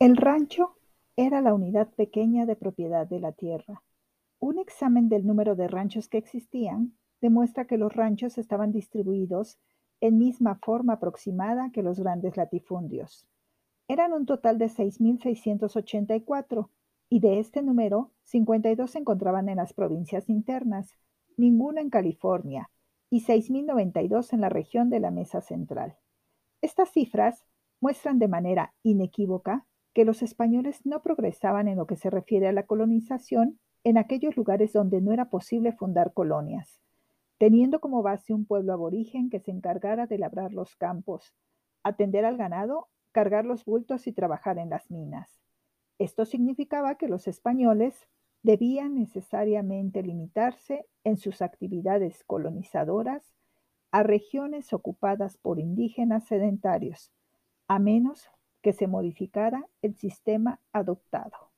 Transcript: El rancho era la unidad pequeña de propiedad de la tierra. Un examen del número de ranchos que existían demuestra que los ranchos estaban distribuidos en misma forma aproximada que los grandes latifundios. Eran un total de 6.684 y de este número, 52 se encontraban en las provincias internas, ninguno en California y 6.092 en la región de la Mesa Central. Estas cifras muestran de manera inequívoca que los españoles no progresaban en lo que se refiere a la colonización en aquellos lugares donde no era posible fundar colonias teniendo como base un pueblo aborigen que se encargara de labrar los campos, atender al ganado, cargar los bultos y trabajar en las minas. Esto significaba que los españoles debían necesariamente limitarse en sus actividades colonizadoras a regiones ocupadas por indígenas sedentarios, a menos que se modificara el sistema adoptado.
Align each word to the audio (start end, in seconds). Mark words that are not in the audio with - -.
El 0.00 0.16
rancho 0.16 0.76
era 1.14 1.40
la 1.42 1.52
unidad 1.52 1.92
pequeña 1.92 2.46
de 2.46 2.56
propiedad 2.56 3.06
de 3.06 3.20
la 3.20 3.32
tierra. 3.32 3.82
Un 4.38 4.58
examen 4.58 5.10
del 5.10 5.26
número 5.26 5.56
de 5.56 5.68
ranchos 5.68 6.08
que 6.08 6.16
existían 6.16 6.96
demuestra 7.20 7.66
que 7.66 7.76
los 7.76 7.94
ranchos 7.94 8.38
estaban 8.38 8.72
distribuidos 8.72 9.58
en 10.00 10.16
misma 10.16 10.58
forma 10.62 10.94
aproximada 10.94 11.70
que 11.70 11.82
los 11.82 12.00
grandes 12.00 12.38
latifundios. 12.38 13.26
Eran 13.88 14.14
un 14.14 14.24
total 14.24 14.56
de 14.56 14.70
6.684 14.70 16.70
y 17.10 17.20
de 17.20 17.38
este 17.38 17.60
número, 17.60 18.10
52 18.22 18.90
se 18.90 19.00
encontraban 19.00 19.50
en 19.50 19.58
las 19.58 19.74
provincias 19.74 20.30
internas, 20.30 20.96
ninguno 21.36 21.78
en 21.78 21.90
California 21.90 22.70
y 23.10 23.26
6.092 23.26 24.32
en 24.32 24.40
la 24.40 24.48
región 24.48 24.88
de 24.88 25.00
la 25.00 25.10
Mesa 25.10 25.42
Central. 25.42 25.98
Estas 26.62 26.90
cifras 26.90 27.44
muestran 27.82 28.18
de 28.18 28.28
manera 28.28 28.72
inequívoca 28.82 29.66
que 29.94 30.04
los 30.04 30.22
españoles 30.22 30.84
no 30.84 31.02
progresaban 31.02 31.68
en 31.68 31.76
lo 31.76 31.86
que 31.86 31.96
se 31.96 32.10
refiere 32.10 32.48
a 32.48 32.52
la 32.52 32.66
colonización 32.66 33.58
en 33.84 33.98
aquellos 33.98 34.36
lugares 34.36 34.72
donde 34.72 35.00
no 35.00 35.12
era 35.12 35.30
posible 35.30 35.72
fundar 35.72 36.12
colonias 36.12 36.80
teniendo 37.40 37.80
como 37.80 38.02
base 38.02 38.34
un 38.34 38.44
pueblo 38.44 38.74
aborigen 38.74 39.30
que 39.30 39.40
se 39.40 39.50
encargara 39.50 40.06
de 40.06 40.18
labrar 40.18 40.52
los 40.52 40.76
campos, 40.76 41.34
atender 41.82 42.26
al 42.26 42.36
ganado, 42.36 42.88
cargar 43.12 43.46
los 43.46 43.64
bultos 43.64 44.06
y 44.06 44.12
trabajar 44.12 44.58
en 44.58 44.68
las 44.68 44.90
minas. 44.90 45.40
Esto 45.98 46.26
significaba 46.26 46.96
que 46.96 47.08
los 47.08 47.26
españoles 47.26 48.06
debían 48.42 48.94
necesariamente 48.94 50.02
limitarse 50.02 50.84
en 51.02 51.16
sus 51.16 51.40
actividades 51.40 52.24
colonizadoras 52.24 53.34
a 53.90 54.02
regiones 54.02 54.74
ocupadas 54.74 55.38
por 55.38 55.58
indígenas 55.58 56.26
sedentarios, 56.26 57.10
a 57.68 57.78
menos 57.78 58.28
que 58.62 58.72
se 58.72 58.86
modificara 58.86 59.66
el 59.82 59.96
sistema 59.96 60.60
adoptado. 60.72 61.50